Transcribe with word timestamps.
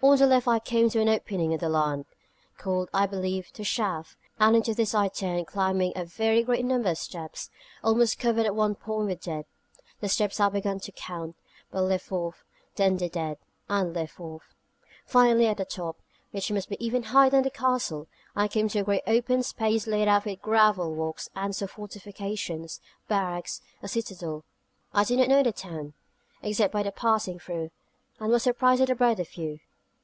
On 0.00 0.16
the 0.16 0.28
left 0.28 0.46
I 0.46 0.60
came 0.60 0.88
to 0.90 1.00
an 1.00 1.08
opening 1.08 1.50
in 1.50 1.58
the 1.58 1.68
land, 1.68 2.04
called, 2.56 2.88
I 2.94 3.04
believe, 3.08 3.50
'The 3.52 3.64
Shaft,' 3.64 4.16
and 4.38 4.54
into 4.54 4.72
this 4.72 4.94
I 4.94 5.08
turned, 5.08 5.48
climbing 5.48 5.92
a 5.96 6.04
very 6.04 6.44
great 6.44 6.64
number 6.64 6.90
of 6.90 6.98
steps, 6.98 7.50
almost 7.82 8.16
covered 8.16 8.46
at 8.46 8.54
one 8.54 8.76
point 8.76 9.08
with 9.08 9.20
dead: 9.22 9.44
the 9.98 10.08
steps 10.08 10.38
I 10.38 10.50
began 10.50 10.78
to 10.78 10.92
count, 10.92 11.34
but 11.72 11.80
left 11.82 12.12
off, 12.12 12.44
then 12.76 12.96
the 12.96 13.08
dead, 13.08 13.38
and 13.68 13.92
left 13.92 14.20
off. 14.20 14.54
Finally, 15.04 15.48
at 15.48 15.56
the 15.56 15.64
top, 15.64 15.98
which 16.30 16.52
must 16.52 16.68
be 16.68 16.76
even 16.82 17.02
higher 17.02 17.30
than 17.30 17.42
the 17.42 17.50
Castle, 17.50 18.06
I 18.36 18.46
came 18.46 18.68
to 18.68 18.78
a 18.78 18.84
great 18.84 19.02
open 19.04 19.42
space 19.42 19.88
laid 19.88 20.06
out 20.06 20.24
with 20.26 20.40
gravel 20.40 20.94
walks, 20.94 21.28
and 21.34 21.56
saw 21.56 21.66
fortifications, 21.66 22.80
barracks, 23.08 23.60
a 23.82 23.88
citadel. 23.88 24.44
I 24.94 25.02
did 25.02 25.18
not 25.18 25.28
know 25.28 25.42
the 25.42 25.50
town, 25.50 25.94
except 26.40 26.72
by 26.72 26.84
passings 26.88 27.42
through, 27.42 27.72
and 28.20 28.30
was 28.30 28.44
surprised 28.44 28.80
at 28.82 28.86
the 28.86 28.94
breadth 28.94 29.18
of 29.18 29.28
view. 29.28 29.58